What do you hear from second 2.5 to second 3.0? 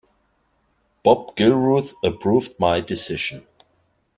my